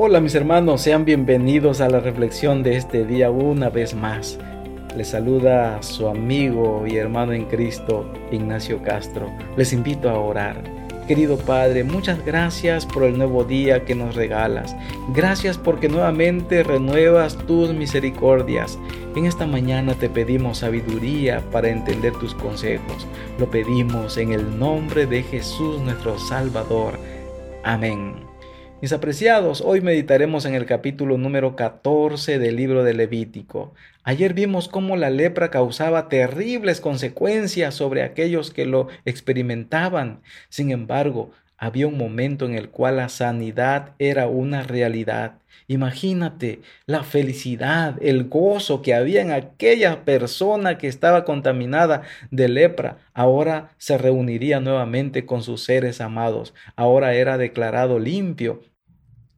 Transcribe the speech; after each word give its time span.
Hola 0.00 0.20
mis 0.20 0.36
hermanos, 0.36 0.82
sean 0.82 1.04
bienvenidos 1.04 1.80
a 1.80 1.88
la 1.88 1.98
reflexión 1.98 2.62
de 2.62 2.76
este 2.76 3.04
día 3.04 3.32
una 3.32 3.68
vez 3.68 3.96
más. 3.96 4.38
Les 4.96 5.08
saluda 5.08 5.82
su 5.82 6.06
amigo 6.06 6.84
y 6.86 6.98
hermano 6.98 7.32
en 7.32 7.46
Cristo, 7.46 8.08
Ignacio 8.30 8.80
Castro. 8.80 9.28
Les 9.56 9.72
invito 9.72 10.08
a 10.08 10.16
orar. 10.16 10.62
Querido 11.08 11.36
Padre, 11.36 11.82
muchas 11.82 12.24
gracias 12.24 12.86
por 12.86 13.02
el 13.02 13.18
nuevo 13.18 13.42
día 13.42 13.84
que 13.84 13.96
nos 13.96 14.14
regalas. 14.14 14.76
Gracias 15.16 15.58
porque 15.58 15.88
nuevamente 15.88 16.62
renuevas 16.62 17.36
tus 17.48 17.74
misericordias. 17.74 18.78
En 19.16 19.26
esta 19.26 19.48
mañana 19.48 19.94
te 19.94 20.08
pedimos 20.08 20.58
sabiduría 20.58 21.42
para 21.50 21.70
entender 21.70 22.12
tus 22.12 22.36
consejos. 22.36 23.04
Lo 23.40 23.50
pedimos 23.50 24.16
en 24.16 24.30
el 24.30 24.60
nombre 24.60 25.06
de 25.06 25.24
Jesús 25.24 25.80
nuestro 25.80 26.20
Salvador. 26.20 27.00
Amén. 27.64 28.27
Mis 28.80 28.92
apreciados, 28.92 29.60
hoy 29.60 29.80
meditaremos 29.80 30.44
en 30.44 30.54
el 30.54 30.64
capítulo 30.64 31.18
número 31.18 31.56
14 31.56 32.38
del 32.38 32.54
libro 32.54 32.84
de 32.84 32.94
Levítico. 32.94 33.74
Ayer 34.04 34.34
vimos 34.34 34.68
cómo 34.68 34.96
la 34.96 35.10
lepra 35.10 35.50
causaba 35.50 36.08
terribles 36.08 36.80
consecuencias 36.80 37.74
sobre 37.74 38.04
aquellos 38.04 38.52
que 38.52 38.66
lo 38.66 38.86
experimentaban. 39.04 40.22
Sin 40.48 40.70
embargo, 40.70 41.32
había 41.56 41.88
un 41.88 41.98
momento 41.98 42.46
en 42.46 42.54
el 42.54 42.70
cual 42.70 42.98
la 42.98 43.08
sanidad 43.08 43.94
era 43.98 44.28
una 44.28 44.62
realidad. 44.62 45.38
Imagínate 45.66 46.60
la 46.86 47.02
felicidad, 47.02 47.96
el 48.00 48.28
gozo 48.28 48.80
que 48.80 48.94
había 48.94 49.20
en 49.20 49.32
aquella 49.32 50.04
persona 50.04 50.78
que 50.78 50.86
estaba 50.86 51.24
contaminada 51.24 52.02
de 52.30 52.48
lepra. 52.48 52.98
Ahora 53.12 53.70
se 53.76 53.98
reuniría 53.98 54.60
nuevamente 54.60 55.26
con 55.26 55.42
sus 55.42 55.64
seres 55.64 56.00
amados. 56.00 56.54
Ahora 56.76 57.12
era 57.14 57.36
declarado 57.36 57.98
limpio. 57.98 58.62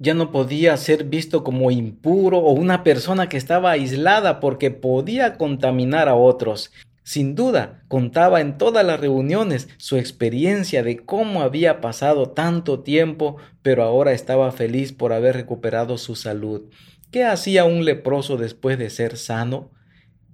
Ya 0.03 0.15
no 0.15 0.33
podía 0.33 0.75
ser 0.79 1.05
visto 1.05 1.45
como 1.45 1.70
impuro 1.70 2.39
o 2.39 2.53
una 2.53 2.83
persona 2.84 3.29
que 3.29 3.37
estaba 3.37 3.73
aislada 3.73 4.41
porque 4.41 4.70
podía 4.70 5.37
contaminar 5.37 6.09
a 6.09 6.15
otros. 6.15 6.73
Sin 7.03 7.34
duda, 7.34 7.83
contaba 7.87 8.41
en 8.41 8.57
todas 8.57 8.83
las 8.83 8.98
reuniones 8.98 9.69
su 9.77 9.98
experiencia 9.98 10.83
de 10.83 11.05
cómo 11.05 11.42
había 11.42 11.83
pasado 11.83 12.31
tanto 12.31 12.81
tiempo, 12.81 13.37
pero 13.61 13.83
ahora 13.83 14.12
estaba 14.12 14.51
feliz 14.53 14.95
por 14.95 15.12
haber 15.12 15.37
recuperado 15.37 15.98
su 15.98 16.17
salud. 16.17 16.62
¿Qué 17.11 17.25
hacía 17.25 17.67
un 17.67 17.85
leproso 17.85 18.39
después 18.39 18.79
de 18.79 18.89
ser 18.89 19.19
sano? 19.19 19.70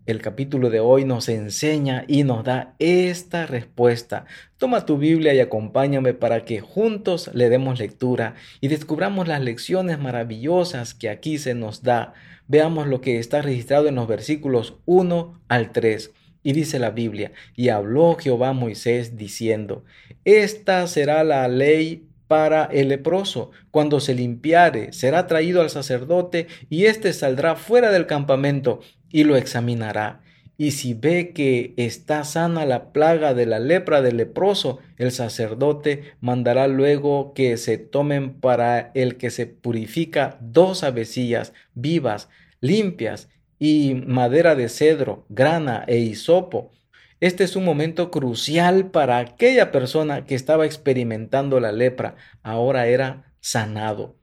El 0.06 0.22
capítulo 0.22 0.70
de 0.70 0.78
hoy 0.78 1.04
nos 1.04 1.28
enseña 1.28 2.04
y 2.06 2.22
nos 2.22 2.44
da 2.44 2.76
esta 2.78 3.44
respuesta. 3.44 4.24
Toma 4.56 4.86
tu 4.86 4.98
Biblia 4.98 5.34
y 5.34 5.40
acompáñame 5.40 6.14
para 6.14 6.44
que 6.44 6.60
juntos 6.60 7.28
le 7.34 7.48
demos 7.48 7.80
lectura 7.80 8.36
y 8.60 8.68
descubramos 8.68 9.27
las 9.27 9.40
lecciones 9.40 9.98
maravillosas 9.98 10.94
que 10.94 11.10
aquí 11.10 11.38
se 11.38 11.54
nos 11.54 11.82
da. 11.82 12.14
Veamos 12.46 12.86
lo 12.86 13.00
que 13.00 13.18
está 13.18 13.42
registrado 13.42 13.88
en 13.88 13.96
los 13.96 14.06
versículos 14.06 14.77
1 14.84 15.40
al 15.48 15.72
3. 15.72 16.12
Y 16.44 16.52
dice 16.52 16.78
la 16.78 16.90
Biblia, 16.90 17.32
y 17.56 17.70
habló 17.70 18.14
Jehová 18.14 18.50
a 18.50 18.52
Moisés 18.52 19.16
diciendo, 19.16 19.84
Esta 20.24 20.86
será 20.86 21.24
la 21.24 21.48
ley 21.48 22.06
para 22.28 22.64
el 22.66 22.88
leproso. 22.88 23.50
Cuando 23.70 24.00
se 24.00 24.14
limpiare, 24.14 24.92
será 24.92 25.27
traído 25.27 25.60
al 25.60 25.70
sacerdote, 25.70 26.46
y 26.70 26.84
éste 26.86 27.12
saldrá 27.12 27.56
fuera 27.56 27.90
del 27.90 28.06
campamento 28.06 28.80
y 29.10 29.24
lo 29.24 29.36
examinará. 29.36 30.22
Y 30.58 30.70
si 30.70 30.94
ve 30.94 31.32
que 31.34 31.74
está 31.76 32.24
sana 32.24 32.64
la 32.64 32.92
plaga 32.92 33.34
de 33.34 33.44
la 33.44 33.58
lepra 33.58 34.00
del 34.00 34.16
leproso, 34.16 34.78
el 34.96 35.12
sacerdote 35.12 36.14
mandará 36.20 36.66
luego 36.66 37.34
que 37.34 37.56
se 37.58 37.77
tomen 37.77 38.40
para 38.40 38.90
el 38.94 39.16
que 39.16 39.30
se 39.30 39.46
purifica 39.46 40.38
dos 40.40 40.82
avecillas 40.82 41.52
vivas, 41.74 42.30
limpias, 42.60 43.28
y 43.58 43.95
madera 44.06 44.55
de 44.55 44.68
cedro, 44.68 45.27
grana 45.28 45.84
e 45.86 45.98
hisopo. 45.98 46.72
Este 47.20 47.45
es 47.45 47.56
un 47.56 47.64
momento 47.64 48.11
crucial 48.11 48.90
para 48.90 49.18
aquella 49.18 49.72
persona 49.72 50.27
que 50.27 50.34
estaba 50.34 50.66
experimentando 50.66 51.61
la 51.61 51.72
lepra. 51.72 52.16
Ahora 52.42 52.86
era 52.86 53.33
sanado. 53.40 54.16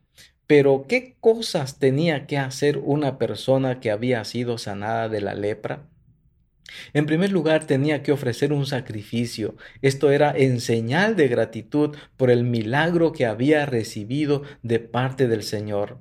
Pero 0.47 0.85
¿qué 0.87 1.15
cosas 1.19 1.79
tenía 1.79 2.27
que 2.27 2.37
hacer 2.37 2.77
una 2.77 3.17
persona 3.17 3.79
que 3.79 3.91
había 3.91 4.23
sido 4.25 4.57
sanada 4.57 5.09
de 5.09 5.21
la 5.21 5.33
lepra? 5.33 5.87
En 6.93 7.05
primer 7.05 7.31
lugar, 7.31 7.65
tenía 7.65 8.03
que 8.03 8.11
ofrecer 8.11 8.51
un 8.51 8.65
sacrificio. 8.65 9.55
Esto 9.81 10.11
era 10.11 10.33
en 10.35 10.59
señal 10.59 11.15
de 11.15 11.27
gratitud 11.27 11.95
por 12.17 12.31
el 12.31 12.43
milagro 12.43 13.11
que 13.11 13.25
había 13.25 13.65
recibido 13.65 14.43
de 14.63 14.79
parte 14.79 15.27
del 15.27 15.43
Señor 15.43 15.99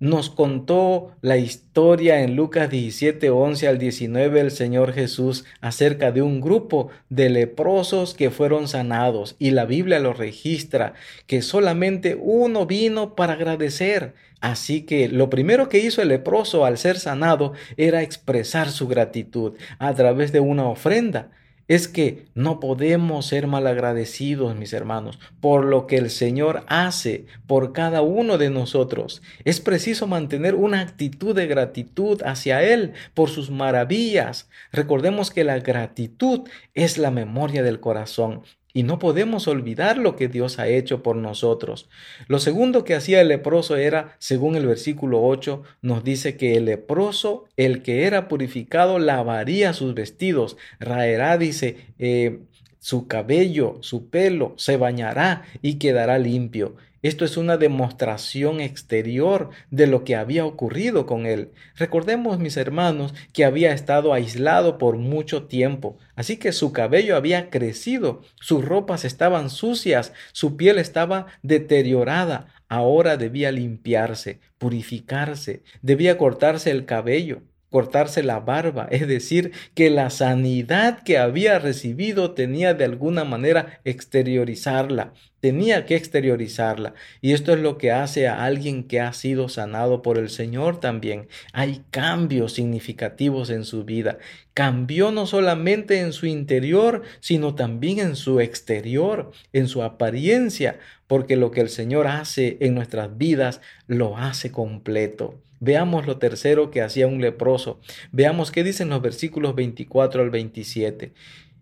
nos 0.00 0.30
contó 0.30 1.12
la 1.20 1.36
historia 1.36 2.22
en 2.22 2.34
Lucas 2.34 2.70
17, 2.70 3.28
11 3.28 3.68
al 3.68 3.78
19 3.78 4.40
el 4.40 4.50
Señor 4.50 4.94
Jesús 4.94 5.44
acerca 5.60 6.10
de 6.10 6.22
un 6.22 6.40
grupo 6.40 6.88
de 7.10 7.28
leprosos 7.28 8.14
que 8.14 8.30
fueron 8.30 8.66
sanados 8.66 9.36
y 9.38 9.50
la 9.50 9.66
Biblia 9.66 10.00
lo 10.00 10.14
registra 10.14 10.94
que 11.26 11.42
solamente 11.42 12.18
uno 12.18 12.64
vino 12.64 13.14
para 13.14 13.34
agradecer. 13.34 14.14
Así 14.40 14.86
que 14.86 15.08
lo 15.08 15.28
primero 15.28 15.68
que 15.68 15.80
hizo 15.80 16.00
el 16.00 16.08
leproso 16.08 16.64
al 16.64 16.78
ser 16.78 16.98
sanado 16.98 17.52
era 17.76 18.00
expresar 18.00 18.70
su 18.70 18.88
gratitud 18.88 19.52
a 19.78 19.94
través 19.94 20.32
de 20.32 20.40
una 20.40 20.66
ofrenda 20.66 21.30
es 21.70 21.86
que 21.86 22.26
no 22.34 22.58
podemos 22.58 23.26
ser 23.26 23.46
malagradecidos, 23.46 24.56
mis 24.56 24.72
hermanos, 24.72 25.20
por 25.40 25.64
lo 25.64 25.86
que 25.86 25.98
el 25.98 26.10
Señor 26.10 26.64
hace 26.66 27.26
por 27.46 27.72
cada 27.72 28.02
uno 28.02 28.38
de 28.38 28.50
nosotros. 28.50 29.22
Es 29.44 29.60
preciso 29.60 30.08
mantener 30.08 30.56
una 30.56 30.80
actitud 30.80 31.32
de 31.32 31.46
gratitud 31.46 32.22
hacia 32.24 32.64
Él 32.64 32.94
por 33.14 33.30
sus 33.30 33.52
maravillas. 33.52 34.48
Recordemos 34.72 35.30
que 35.30 35.44
la 35.44 35.60
gratitud 35.60 36.40
es 36.74 36.98
la 36.98 37.12
memoria 37.12 37.62
del 37.62 37.78
corazón 37.78 38.42
y 38.72 38.82
no 38.82 38.98
podemos 38.98 39.48
olvidar 39.48 39.98
lo 39.98 40.16
que 40.16 40.28
Dios 40.28 40.58
ha 40.58 40.68
hecho 40.68 41.02
por 41.02 41.16
nosotros. 41.16 41.88
Lo 42.28 42.38
segundo 42.38 42.84
que 42.84 42.94
hacía 42.94 43.20
el 43.20 43.28
leproso 43.28 43.76
era, 43.76 44.16
según 44.18 44.56
el 44.56 44.66
versículo 44.66 45.22
8, 45.22 45.62
nos 45.82 46.04
dice 46.04 46.36
que 46.36 46.56
el 46.56 46.66
leproso, 46.66 47.46
el 47.56 47.82
que 47.82 48.04
era 48.04 48.28
purificado, 48.28 48.98
lavaría 48.98 49.72
sus 49.72 49.94
vestidos, 49.94 50.56
raerá, 50.78 51.38
dice, 51.38 51.76
eh, 51.98 52.40
su 52.78 53.06
cabello, 53.06 53.78
su 53.80 54.08
pelo, 54.08 54.54
se 54.56 54.76
bañará 54.76 55.44
y 55.62 55.74
quedará 55.74 56.18
limpio. 56.18 56.76
Esto 57.02 57.24
es 57.24 57.38
una 57.38 57.56
demostración 57.56 58.60
exterior 58.60 59.50
de 59.70 59.86
lo 59.86 60.04
que 60.04 60.16
había 60.16 60.44
ocurrido 60.44 61.06
con 61.06 61.24
él. 61.24 61.50
Recordemos, 61.76 62.38
mis 62.38 62.58
hermanos, 62.58 63.14
que 63.32 63.46
había 63.46 63.72
estado 63.72 64.12
aislado 64.12 64.76
por 64.76 64.98
mucho 64.98 65.44
tiempo, 65.44 65.96
así 66.14 66.36
que 66.36 66.52
su 66.52 66.72
cabello 66.72 67.16
había 67.16 67.48
crecido, 67.48 68.20
sus 68.38 68.64
ropas 68.64 69.06
estaban 69.06 69.48
sucias, 69.48 70.12
su 70.32 70.58
piel 70.58 70.78
estaba 70.78 71.26
deteriorada. 71.42 72.48
Ahora 72.68 73.16
debía 73.16 73.50
limpiarse, 73.50 74.40
purificarse, 74.58 75.62
debía 75.82 76.18
cortarse 76.18 76.70
el 76.70 76.84
cabello 76.84 77.42
cortarse 77.70 78.22
la 78.22 78.40
barba, 78.40 78.88
es 78.90 79.06
decir, 79.06 79.52
que 79.74 79.90
la 79.90 80.10
sanidad 80.10 81.02
que 81.02 81.18
había 81.18 81.58
recibido 81.58 82.32
tenía 82.32 82.74
de 82.74 82.84
alguna 82.84 83.24
manera 83.24 83.80
exteriorizarla, 83.84 85.12
tenía 85.40 85.86
que 85.86 85.96
exteriorizarla. 85.96 86.94
Y 87.20 87.32
esto 87.32 87.52
es 87.52 87.60
lo 87.60 87.78
que 87.78 87.92
hace 87.92 88.28
a 88.28 88.44
alguien 88.44 88.84
que 88.84 89.00
ha 89.00 89.12
sido 89.12 89.48
sanado 89.48 90.02
por 90.02 90.18
el 90.18 90.30
Señor 90.30 90.80
también. 90.80 91.28
Hay 91.52 91.82
cambios 91.90 92.52
significativos 92.54 93.50
en 93.50 93.64
su 93.64 93.84
vida. 93.84 94.18
Cambió 94.52 95.12
no 95.12 95.26
solamente 95.26 96.00
en 96.00 96.12
su 96.12 96.26
interior, 96.26 97.02
sino 97.20 97.54
también 97.54 98.00
en 98.00 98.16
su 98.16 98.40
exterior, 98.40 99.30
en 99.52 99.68
su 99.68 99.82
apariencia, 99.82 100.78
porque 101.06 101.36
lo 101.36 101.50
que 101.50 101.60
el 101.60 101.70
Señor 101.70 102.06
hace 102.06 102.58
en 102.60 102.74
nuestras 102.74 103.16
vidas 103.16 103.60
lo 103.86 104.16
hace 104.18 104.52
completo. 104.52 105.40
Veamos 105.60 106.06
lo 106.06 106.18
tercero 106.18 106.70
que 106.70 106.82
hacía 106.82 107.06
un 107.06 107.20
leproso. 107.20 107.80
Veamos 108.12 108.50
qué 108.50 108.64
dicen 108.64 108.88
los 108.88 109.02
versículos 109.02 109.54
24 109.54 110.22
al 110.22 110.30
27. 110.30 111.12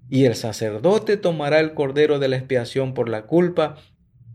Y 0.08 0.24
el 0.24 0.36
sacerdote 0.36 1.16
tomará 1.16 1.60
el 1.60 1.74
cordero 1.74 2.18
de 2.18 2.28
la 2.28 2.36
expiación 2.36 2.94
por 2.94 3.08
la 3.08 3.26
culpa 3.26 3.76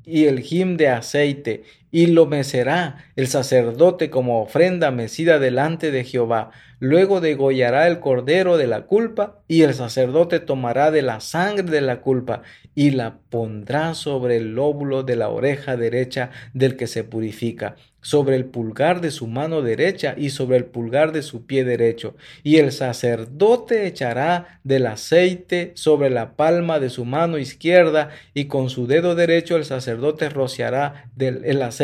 y 0.05 0.25
el 0.25 0.41
jim 0.41 0.77
de 0.77 0.89
aceite, 0.89 1.63
y 1.93 2.07
lo 2.07 2.25
mecerá 2.25 3.05
el 3.15 3.27
sacerdote 3.27 4.09
como 4.09 4.41
ofrenda 4.41 4.89
mecida 4.89 5.37
delante 5.37 5.91
de 5.91 6.03
Jehová. 6.03 6.49
Luego 6.79 7.21
degollará 7.21 7.87
el 7.87 7.99
cordero 7.99 8.57
de 8.57 8.65
la 8.65 8.81
culpa, 8.81 9.39
y 9.47 9.61
el 9.61 9.75
sacerdote 9.75 10.39
tomará 10.39 10.89
de 10.89 11.03
la 11.03 11.19
sangre 11.19 11.69
de 11.69 11.81
la 11.81 12.01
culpa, 12.01 12.41
y 12.73 12.89
la 12.89 13.19
pondrá 13.29 13.93
sobre 13.93 14.37
el 14.37 14.55
lóbulo 14.55 15.03
de 15.03 15.15
la 15.15 15.29
oreja 15.29 15.77
derecha 15.77 16.31
del 16.53 16.75
que 16.75 16.87
se 16.87 17.03
purifica, 17.03 17.75
sobre 18.01 18.35
el 18.35 18.45
pulgar 18.45 18.99
de 18.99 19.11
su 19.11 19.27
mano 19.27 19.61
derecha 19.61 20.15
y 20.17 20.31
sobre 20.31 20.57
el 20.57 20.65
pulgar 20.65 21.13
de 21.13 21.21
su 21.21 21.45
pie 21.45 21.63
derecho. 21.63 22.15
Y 22.41 22.57
el 22.57 22.71
sacerdote 22.73 23.85
echará 23.87 24.59
del 24.63 24.87
aceite 24.87 25.71
sobre 25.75 26.09
la 26.09 26.35
palma 26.35 26.79
de 26.79 26.89
su 26.89 27.05
mano 27.05 27.37
izquierda, 27.37 28.09
y 28.33 28.45
con 28.45 28.69
su 28.69 28.87
dedo 28.87 29.15
derecho 29.15 29.55
el 29.55 29.63
sacerdote 29.63 30.27
rociará 30.29 31.11
del 31.15 31.45
el 31.45 31.61
aceite 31.61 31.82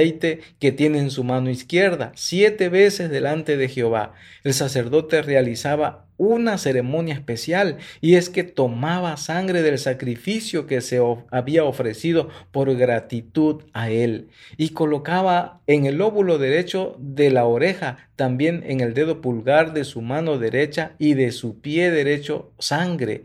que 0.60 0.72
tiene 0.72 1.00
en 1.00 1.12
su 1.12 1.24
mano 1.24 1.50
izquierda, 1.50 2.12
siete 2.16 2.69
veces 2.69 3.10
delante 3.10 3.57
de 3.57 3.69
Jehová. 3.69 4.13
El 4.44 4.54
sacerdote 4.54 5.22
realizaba 5.22 6.06
una 6.19 6.57
ceremonia 6.57 7.13
especial 7.13 7.78
y 8.01 8.16
es 8.16 8.30
que 8.30 8.44
tomaba 8.44 9.16
sangre 9.18 9.63
del 9.63 9.80
sacrificio 9.80 10.68
que 10.68 10.81
se 10.81 11.01
había 11.31 11.63
ofrecido 11.63 12.28
por 12.51 12.75
gratitud 12.75 13.63
a 13.74 13.90
él 13.90 14.28
y 14.57 14.69
colocaba 14.69 15.62
en 15.66 15.86
el 15.86 15.96
lóbulo 15.96 16.38
derecho 16.38 16.98
de 17.00 17.31
la 17.31 17.45
oreja, 17.45 18.10
también 18.18 18.63
en 18.68 18.81
el 18.81 18.94
dedo 18.94 19.22
pulgar 19.22 19.74
de 19.74 19.86
su 19.86 20.02
mano 20.02 20.38
derecha 20.38 20.92
y 21.00 21.13
de 21.13 21.31
su 21.31 21.62
pie 21.62 21.90
derecho 21.90 22.52
sangre. 22.60 23.24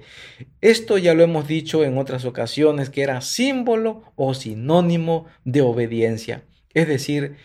Esto 0.61 0.97
ya 0.97 1.15
lo 1.15 1.25
hemos 1.25 1.49
dicho 1.49 1.83
en 1.83 1.99
otras 1.99 2.25
ocasiones 2.25 2.91
que 2.91 3.03
era 3.03 3.21
símbolo 3.21 4.05
o 4.15 4.35
sinónimo 4.35 5.27
de 5.45 5.63
obediencia. 5.63 6.45
Es 6.75 6.89
decir, 6.89 7.37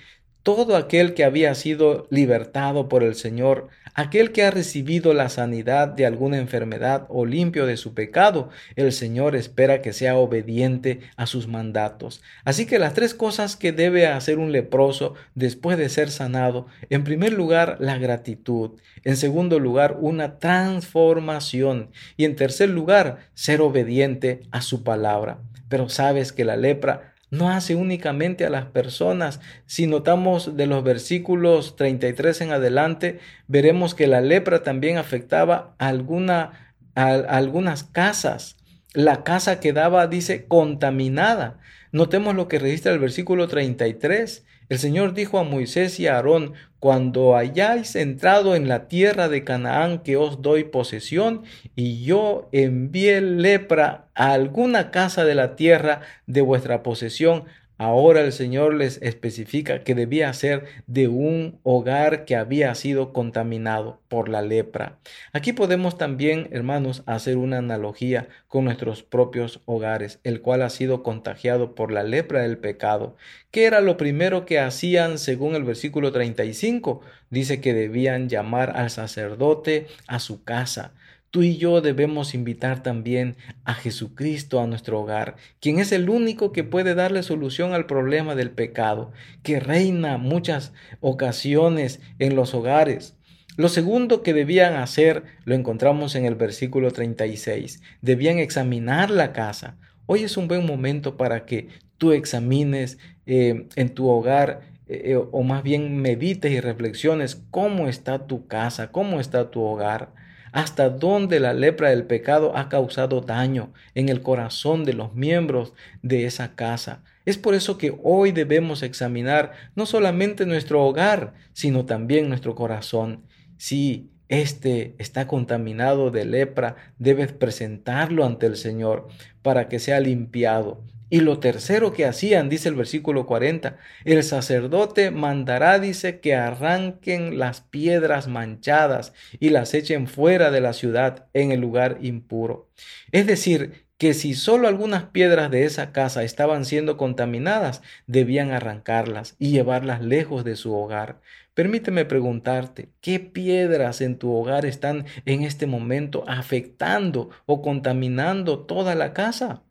todo 0.41 0.75
aquel 0.77 1.13
que 1.13 1.23
había 1.23 1.53
sido 1.53 2.07
libertado 2.09 2.89
por 2.89 3.03
el 3.03 3.13
Señor, 3.15 3.67
aquel 3.93 4.31
que 4.31 4.43
ha 4.43 4.51
recibido 4.51 5.13
la 5.13 5.29
sanidad 5.29 5.89
de 5.89 6.05
alguna 6.05 6.37
enfermedad 6.37 7.05
o 7.09 7.25
limpio 7.25 7.65
de 7.65 7.77
su 7.77 7.93
pecado, 7.93 8.49
el 8.75 8.91
Señor 8.91 9.35
espera 9.35 9.81
que 9.81 9.93
sea 9.93 10.15
obediente 10.15 11.01
a 11.17 11.25
sus 11.25 11.47
mandatos. 11.47 12.23
Así 12.45 12.65
que 12.65 12.79
las 12.79 12.93
tres 12.93 13.13
cosas 13.13 13.57
que 13.57 13.73
debe 13.73 14.07
hacer 14.07 14.39
un 14.39 14.51
leproso 14.51 15.13
después 15.35 15.77
de 15.77 15.89
ser 15.89 16.09
sanado, 16.09 16.67
en 16.89 17.03
primer 17.03 17.33
lugar, 17.33 17.77
la 17.79 17.97
gratitud, 17.97 18.79
en 19.03 19.17
segundo 19.17 19.59
lugar, 19.59 19.97
una 19.99 20.39
transformación 20.39 21.91
y 22.17 22.25
en 22.25 22.35
tercer 22.35 22.69
lugar, 22.69 23.29
ser 23.33 23.61
obediente 23.61 24.39
a 24.51 24.61
su 24.61 24.83
palabra. 24.83 25.41
Pero 25.67 25.89
sabes 25.89 26.31
que 26.31 26.45
la 26.45 26.57
lepra 26.57 27.13
no 27.31 27.49
hace 27.49 27.75
únicamente 27.75 28.45
a 28.45 28.49
las 28.49 28.65
personas. 28.65 29.39
Si 29.65 29.87
notamos 29.87 30.57
de 30.57 30.67
los 30.67 30.83
versículos 30.83 31.75
33 31.75 32.41
en 32.41 32.51
adelante, 32.51 33.19
veremos 33.47 33.95
que 33.95 34.07
la 34.07 34.21
lepra 34.21 34.63
también 34.63 34.97
afectaba 34.97 35.75
a, 35.77 35.87
alguna, 35.87 36.73
algunas 36.95 37.83
casas. 37.83 38.57
La 38.93 39.23
casa 39.23 39.59
quedaba, 39.59 40.07
dice, 40.07 40.45
contaminada. 40.45 41.59
Notemos 41.91 42.35
lo 42.35 42.47
que 42.47 42.59
registra 42.59 42.91
el 42.91 42.99
versículo 42.99 43.47
33. 43.47 44.45
El 44.69 44.77
Señor 44.77 45.15
dijo 45.15 45.39
a 45.39 45.43
Moisés 45.43 45.99
y 45.99 46.05
a 46.05 46.15
Aarón, 46.15 46.53
cuando 46.79 47.35
hayáis 47.35 47.95
entrado 47.95 48.55
en 48.55 48.67
la 48.67 48.87
tierra 48.87 49.27
de 49.27 49.43
Canaán 49.43 50.03
que 50.03 50.15
os 50.15 50.43
doy 50.43 50.63
posesión, 50.63 51.43
y 51.75 52.03
yo 52.03 52.49
envié 52.51 53.19
lepra 53.19 54.09
a 54.13 54.31
alguna 54.31 54.91
casa 54.91 55.25
de 55.25 55.33
la 55.33 55.55
tierra 55.55 56.01
de 56.27 56.41
vuestra 56.41 56.83
posesión, 56.83 57.45
Ahora 57.81 58.19
el 58.19 58.33
Señor 58.33 58.73
les 58.73 59.01
especifica 59.01 59.85
que 59.85 59.95
debía 59.95 60.33
ser 60.33 60.65
de 60.85 61.07
un 61.07 61.61
hogar 61.63 62.25
que 62.25 62.35
había 62.35 62.75
sido 62.75 63.13
contaminado 63.13 64.01
por 64.09 64.27
la 64.27 64.41
lepra. 64.41 64.99
Aquí 65.31 65.53
podemos 65.53 65.97
también, 65.97 66.49
hermanos, 66.51 67.03
hacer 67.05 67.37
una 67.37 67.59
analogía 67.59 68.27
con 68.49 68.65
nuestros 68.65 69.01
propios 69.03 69.61
hogares, 69.63 70.19
el 70.25 70.41
cual 70.41 70.61
ha 70.63 70.69
sido 70.69 71.03
contagiado 71.03 71.73
por 71.73 71.93
la 71.93 72.03
lepra 72.03 72.41
del 72.41 72.57
pecado. 72.57 73.15
¿Qué 73.49 73.63
era 73.63 73.79
lo 73.79 73.95
primero 73.95 74.45
que 74.45 74.59
hacían 74.59 75.17
según 75.17 75.55
el 75.55 75.63
versículo 75.63 76.11
35? 76.11 76.99
Dice 77.29 77.61
que 77.61 77.73
debían 77.73 78.27
llamar 78.27 78.75
al 78.75 78.89
sacerdote 78.89 79.87
a 80.05 80.19
su 80.19 80.43
casa. 80.43 80.91
Tú 81.31 81.43
y 81.43 81.57
yo 81.57 81.81
debemos 81.81 82.33
invitar 82.33 82.81
también 82.81 83.35
a 83.63 83.75
Jesucristo 83.75 84.59
a 84.59 84.65
nuestro 84.65 84.99
hogar, 84.99 85.35
quien 85.59 85.77
es 85.77 85.91
el 85.91 86.09
único 86.09 86.51
que 86.51 86.63
puede 86.63 86.95
darle 86.95 87.21
solución 87.21 87.73
al 87.73 87.85
problema 87.85 88.33
del 88.33 88.49
pecado, 88.49 89.11
que 89.43 89.59
reina 89.59 90.17
muchas 90.17 90.73
ocasiones 91.01 92.01
en 92.17 92.35
los 92.35 92.55
hogares. 92.55 93.15
Lo 93.57 93.69
segundo 93.69 94.23
que 94.23 94.33
debían 94.33 94.73
hacer 94.73 95.23
lo 95.45 95.53
encontramos 95.53 96.15
en 96.15 96.25
el 96.25 96.33
versículo 96.33 96.89
36. 96.89 97.83
Debían 98.01 98.39
examinar 98.39 99.11
la 99.11 99.31
casa. 99.31 99.77
Hoy 100.07 100.23
es 100.23 100.35
un 100.35 100.47
buen 100.47 100.65
momento 100.65 101.15
para 101.15 101.45
que 101.45 101.67
tú 101.99 102.11
examines 102.11 102.97
eh, 103.27 103.67
en 103.75 103.89
tu 103.89 104.07
hogar 104.07 104.61
eh, 104.87 105.15
o 105.15 105.43
más 105.43 105.61
bien 105.61 105.97
medites 105.97 106.51
y 106.51 106.59
reflexiones 106.59 107.39
cómo 107.51 107.87
está 107.87 108.25
tu 108.25 108.47
casa, 108.47 108.91
cómo 108.91 109.19
está 109.19 109.51
tu 109.51 109.61
hogar 109.61 110.17
hasta 110.51 110.89
dónde 110.89 111.39
la 111.39 111.53
lepra 111.53 111.89
del 111.89 112.05
pecado 112.05 112.55
ha 112.55 112.69
causado 112.69 113.21
daño 113.21 113.73
en 113.95 114.09
el 114.09 114.21
corazón 114.21 114.85
de 114.85 114.93
los 114.93 115.13
miembros 115.13 115.73
de 116.01 116.25
esa 116.25 116.55
casa. 116.55 117.03
Es 117.25 117.37
por 117.37 117.53
eso 117.53 117.77
que 117.77 117.97
hoy 118.03 118.31
debemos 118.31 118.81
examinar 118.83 119.51
no 119.75 119.85
solamente 119.85 120.45
nuestro 120.45 120.83
hogar, 120.83 121.33
sino 121.53 121.85
también 121.85 122.29
nuestro 122.29 122.55
corazón. 122.55 123.25
Si 123.57 124.11
éste 124.29 124.95
está 124.97 125.27
contaminado 125.27 126.11
de 126.11 126.25
lepra, 126.25 126.75
debes 126.97 127.31
presentarlo 127.31 128.25
ante 128.25 128.45
el 128.45 128.55
Señor 128.55 129.07
para 129.41 129.67
que 129.67 129.79
sea 129.79 129.99
limpiado 129.99 130.83
y 131.09 131.21
lo 131.21 131.39
tercero 131.39 131.93
que 131.93 132.05
hacían, 132.05 132.49
dice 132.49 132.69
el 132.69 132.75
versículo 132.75 133.25
40, 133.25 133.77
el 134.05 134.23
sacerdote 134.23 135.11
mandará, 135.11 135.79
dice, 135.79 136.19
que 136.19 136.35
arranquen 136.35 137.39
las 137.39 137.61
piedras 137.61 138.27
manchadas 138.27 139.13
y 139.39 139.49
las 139.49 139.73
echen 139.73 140.07
fuera 140.07 140.51
de 140.51 140.61
la 140.61 140.73
ciudad 140.73 141.27
en 141.33 141.51
el 141.51 141.61
lugar 141.61 141.97
impuro. 142.01 142.69
Es 143.11 143.25
decir, 143.27 143.87
que 143.99 144.13
si 144.13 144.33
solo 144.33 144.69
algunas 144.69 145.03
piedras 145.05 145.51
de 145.51 145.65
esa 145.65 145.91
casa 145.91 146.23
estaban 146.23 146.63
siendo 146.63 146.95
contaminadas, 146.95 147.81
debían 148.07 148.51
arrancarlas 148.51 149.35
y 149.39 149.51
llevarlas 149.51 150.01
lejos 150.01 150.45
de 150.45 150.55
su 150.55 150.73
hogar. 150.73 151.19
Permíteme 151.53 152.05
preguntarte, 152.05 152.91
¿qué 153.01 153.19
piedras 153.19 153.99
en 153.99 154.17
tu 154.17 154.33
hogar 154.33 154.65
están 154.65 155.05
en 155.25 155.43
este 155.43 155.67
momento 155.67 156.23
afectando 156.27 157.29
o 157.45 157.61
contaminando 157.61 158.59
toda 158.59 158.95
la 158.95 159.11
casa? 159.13 159.63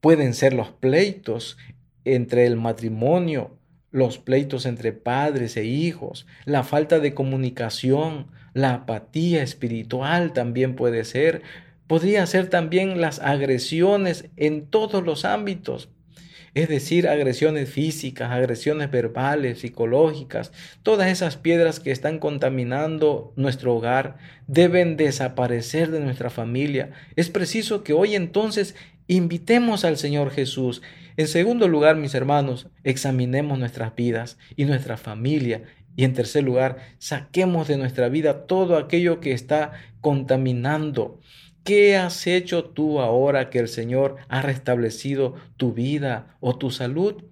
Pueden 0.00 0.34
ser 0.34 0.52
los 0.52 0.70
pleitos 0.70 1.58
entre 2.04 2.46
el 2.46 2.56
matrimonio, 2.56 3.58
los 3.90 4.18
pleitos 4.18 4.66
entre 4.66 4.92
padres 4.92 5.56
e 5.56 5.64
hijos, 5.64 6.26
la 6.44 6.62
falta 6.62 7.00
de 7.00 7.14
comunicación, 7.14 8.28
la 8.52 8.74
apatía 8.74 9.42
espiritual 9.42 10.32
también 10.32 10.76
puede 10.76 11.04
ser. 11.04 11.42
Podría 11.86 12.26
ser 12.26 12.48
también 12.48 13.00
las 13.00 13.20
agresiones 13.20 14.28
en 14.36 14.66
todos 14.66 15.04
los 15.04 15.24
ámbitos, 15.24 15.88
es 16.54 16.70
decir, 16.70 17.06
agresiones 17.06 17.68
físicas, 17.68 18.30
agresiones 18.30 18.90
verbales, 18.90 19.58
psicológicas, 19.58 20.52
todas 20.82 21.10
esas 21.10 21.36
piedras 21.36 21.80
que 21.80 21.90
están 21.90 22.18
contaminando 22.18 23.34
nuestro 23.36 23.74
hogar 23.74 24.16
deben 24.46 24.96
desaparecer 24.96 25.90
de 25.90 26.00
nuestra 26.00 26.30
familia. 26.30 26.92
Es 27.14 27.28
preciso 27.28 27.84
que 27.84 27.92
hoy 27.92 28.14
entonces 28.14 28.74
Invitemos 29.08 29.84
al 29.84 29.98
Señor 29.98 30.30
Jesús. 30.30 30.82
En 31.16 31.28
segundo 31.28 31.68
lugar, 31.68 31.96
mis 31.96 32.14
hermanos, 32.14 32.68
examinemos 32.82 33.58
nuestras 33.58 33.94
vidas 33.94 34.36
y 34.56 34.64
nuestra 34.64 34.96
familia. 34.96 35.62
Y 35.94 36.04
en 36.04 36.12
tercer 36.12 36.42
lugar, 36.42 36.78
saquemos 36.98 37.68
de 37.68 37.76
nuestra 37.76 38.08
vida 38.08 38.46
todo 38.46 38.76
aquello 38.76 39.20
que 39.20 39.32
está 39.32 39.72
contaminando. 40.00 41.20
¿Qué 41.62 41.96
has 41.96 42.26
hecho 42.26 42.64
tú 42.64 43.00
ahora 43.00 43.48
que 43.48 43.60
el 43.60 43.68
Señor 43.68 44.16
ha 44.28 44.42
restablecido 44.42 45.34
tu 45.56 45.72
vida 45.72 46.36
o 46.40 46.56
tu 46.58 46.70
salud? 46.70 47.24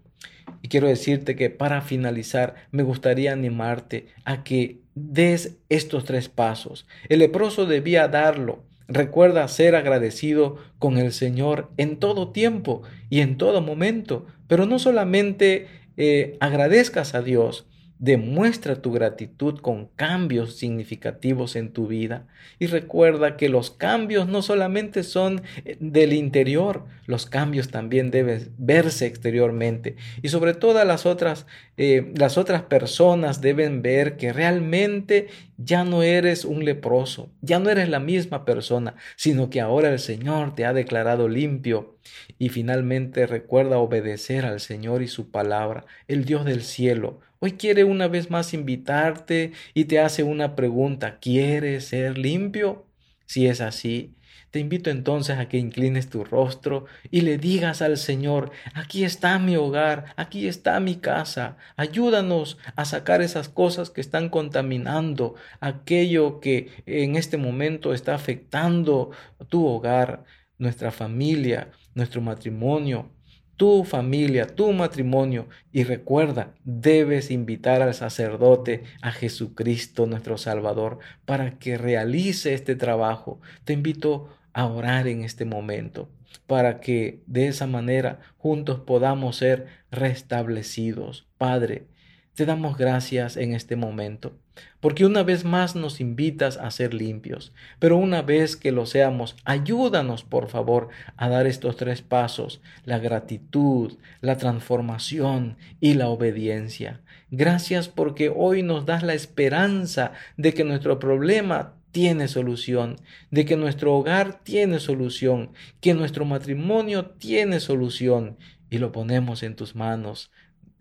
Y 0.62 0.69
quiero 0.69 0.88
decirte 0.88 1.37
que 1.37 1.50
para 1.50 1.83
finalizar 1.83 2.54
me 2.71 2.83
gustaría 2.83 3.33
animarte 3.33 4.09
a 4.25 4.45
que 4.45 4.81
des 4.95 5.57
estos 5.69 6.04
tres 6.04 6.28
pasos. 6.28 6.87
El 7.09 7.19
leproso 7.19 7.66
debía 7.66 8.09
darlo 8.09 8.62
Recuerda 8.88 9.48
ser 9.48 9.74
agradecido 9.76 10.56
con 10.78 10.98
el 10.98 11.12
Señor 11.12 11.70
en 11.76 11.96
todo 11.98 12.32
tiempo 12.32 12.82
y 13.08 13.20
en 13.20 13.38
todo 13.38 13.62
momento, 13.62 14.26
pero 14.46 14.66
no 14.66 14.78
solamente 14.78 15.68
eh, 15.96 16.36
agradezcas 16.40 17.14
a 17.14 17.22
Dios, 17.22 17.66
Demuestra 17.98 18.82
tu 18.82 18.92
gratitud 18.92 19.60
con 19.60 19.86
cambios 19.96 20.56
significativos 20.56 21.56
en 21.56 21.72
tu 21.72 21.86
vida. 21.86 22.26
Y 22.58 22.66
recuerda 22.66 23.36
que 23.36 23.48
los 23.48 23.70
cambios 23.70 24.26
no 24.26 24.42
solamente 24.42 25.02
son 25.04 25.42
eh, 25.64 25.76
del 25.80 26.12
interior, 26.12 26.84
los 27.06 27.26
cambios 27.26 27.68
también 27.70 28.10
deben 28.10 28.52
verse 28.58 29.06
exteriormente. 29.06 29.96
Y 30.22 30.28
sobre 30.28 30.54
todo 30.54 30.84
las 30.84 31.06
otras, 31.06 31.46
eh, 31.76 32.12
las 32.16 32.36
otras 32.38 32.62
personas 32.62 33.40
deben 33.40 33.82
ver 33.82 34.16
que 34.16 34.32
realmente 34.32 35.28
ya 35.56 35.84
no 35.84 36.02
eres 36.02 36.44
un 36.44 36.64
leproso, 36.64 37.30
ya 37.42 37.58
no 37.58 37.70
eres 37.70 37.88
la 37.88 38.00
misma 38.00 38.44
persona, 38.44 38.96
sino 39.16 39.50
que 39.50 39.60
ahora 39.60 39.90
el 39.92 39.98
Señor 39.98 40.54
te 40.54 40.64
ha 40.64 40.72
declarado 40.72 41.28
limpio. 41.28 41.96
Y 42.38 42.50
finalmente 42.50 43.26
recuerda 43.26 43.78
obedecer 43.78 44.44
al 44.44 44.60
Señor 44.60 45.02
y 45.02 45.08
su 45.08 45.30
palabra, 45.30 45.86
el 46.08 46.24
Dios 46.24 46.44
del 46.44 46.62
cielo 46.62 47.20
Hoy 47.44 47.52
quiere 47.58 47.84
una 47.84 48.08
vez 48.08 48.30
más 48.30 48.54
invitarte 48.54 49.52
y 49.74 49.84
te 49.84 50.00
hace 50.00 50.22
una 50.22 50.56
pregunta. 50.56 51.18
¿Quieres 51.20 51.84
ser 51.88 52.16
limpio? 52.16 52.86
Si 53.26 53.46
es 53.46 53.60
así, 53.60 54.16
Te 54.50 54.60
invito 54.60 54.88
entonces 54.90 55.36
a 55.38 55.48
que 55.48 55.58
inclines 55.58 56.08
tu 56.08 56.24
rostro 56.24 56.86
y 57.10 57.20
le 57.22 57.38
digas 57.38 57.82
al 57.82 57.98
Señor, 57.98 58.50
aquí 58.72 59.04
está 59.04 59.38
mi 59.38 59.56
hogar, 59.56 60.14
aquí 60.16 60.46
está 60.48 60.80
mi 60.80 60.96
casa, 60.96 61.58
ayúdanos 61.76 62.58
a 62.76 62.84
sacar 62.86 63.20
esas 63.20 63.48
cosas 63.48 63.90
que 63.90 64.00
están 64.00 64.28
contaminando, 64.30 65.34
aquello 65.60 66.40
que 66.40 66.70
en 66.86 67.16
este 67.16 67.36
momento 67.36 67.92
está 67.94 68.14
afectando 68.14 69.10
tu 69.48 69.66
hogar, 69.66 70.24
nuestra 70.58 70.90
familia, 70.92 71.70
nuestro 71.94 72.20
matrimonio, 72.22 73.10
tu 73.56 73.84
familia, 73.84 74.46
tu 74.46 74.73
matrimonio. 74.73 75.49
Y 75.73 75.84
recuerda, 75.84 76.54
debes 76.64 77.30
invitar 77.30 77.82
al 77.82 77.94
sacerdote, 77.94 78.84
a 79.02 79.12
Jesucristo 79.12 80.06
nuestro 80.06 80.38
Salvador, 80.38 80.99
para 81.25 81.58
que 81.58 81.78
realice 81.78 82.54
este 82.54 82.76
trabajo. 82.76 83.40
Te 83.64 83.73
invito 83.73 84.28
a 84.52 84.66
orar 84.66 85.08
en 85.08 85.25
este 85.25 85.44
momento, 85.44 86.08
para 86.46 86.80
que 86.80 87.23
de 87.26 87.49
esa 87.49 87.66
manera 87.66 88.20
juntos 88.38 88.80
podamos 88.80 89.37
ser 89.37 89.66
restablecidos. 89.90 91.26
Padre, 91.38 91.87
te 92.34 92.46
damos 92.46 92.76
gracias 92.76 93.37
en 93.37 93.52
este 93.52 93.76
momento, 93.76 94.37
porque 94.80 95.06
una 95.06 95.23
vez 95.23 95.44
más 95.44 95.76
nos 95.76 96.00
invitas 96.00 96.56
a 96.58 96.70
ser 96.70 96.94
limpios, 96.94 97.52
pero 97.78 97.96
una 97.96 98.23
vez 98.23 98.56
que 98.56 98.73
lo 98.73 98.87
seamos, 98.87 99.37
ayúdanos 99.44 100.25
por 100.25 100.49
favor 100.49 100.88
a 101.16 101.28
dar 101.28 101.46
estos 101.46 101.76
tres 101.76 102.02
pasos, 102.02 102.61
la 102.84 102.99
gratitud, 102.99 103.96
la 104.20 104.37
transformación 104.37 105.56
y 105.80 105.94
la 105.94 106.08
obediencia. 106.08 107.00
Gracias 107.30 107.88
porque 107.88 108.32
hoy 108.34 108.62
nos 108.62 108.87
das 108.87 109.02
la 109.02 109.14
esperanza 109.14 110.12
de 110.37 110.52
que 110.52 110.64
nuestro 110.64 110.99
problema 110.99 111.75
tiene 111.90 112.28
solución, 112.28 112.96
de 113.30 113.44
que 113.44 113.56
nuestro 113.56 113.94
hogar 113.94 114.40
tiene 114.42 114.80
solución, 114.80 115.52
que 115.80 115.94
nuestro 115.94 116.25
matrimonio 116.25 117.06
tiene 117.06 117.61
solución 117.61 118.37
y 118.68 118.78
lo 118.78 118.92
ponemos 118.92 119.42
en 119.42 119.54
tus 119.54 119.76
manos 119.76 120.30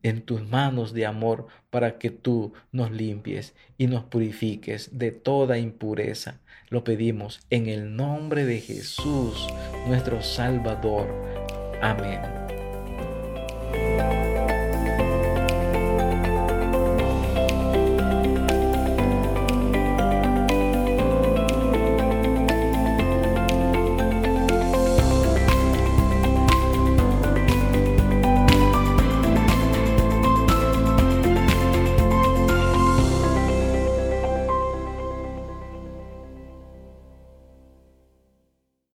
en 0.04 0.22
tus 0.22 0.48
manos 0.48 0.94
de 0.94 1.06
amor 1.06 1.48
para 1.70 1.98
que 1.98 2.12
tú 2.12 2.54
nos 2.72 2.92
limpies 2.92 3.56
y 3.78 3.88
nos 3.88 4.04
purifiques 4.04 4.98
de 4.98 5.12
toda 5.12 5.58
impureza. 5.58 6.40
Lo 6.70 6.84
pedimos 6.84 7.42
en 7.50 7.68
el 7.68 7.96
nombre 7.96 8.46
de 8.46 8.60
Jesús, 8.60 9.48
nuestro 9.88 10.22
Salvador. 10.22 11.08
Amén. 11.82 12.43